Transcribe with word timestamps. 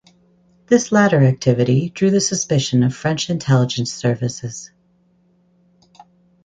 This 0.65 0.91
latter 0.91 1.23
activity 1.23 1.91
drew 1.91 2.09
the 2.09 2.19
suspicion 2.21 2.81
of 2.81 2.95
French 2.95 3.29
intelligence 3.29 3.93
services. 3.93 4.71